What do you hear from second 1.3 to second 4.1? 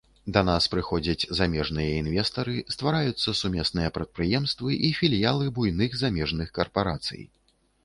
замежныя інвестары, ствараюцца сумесныя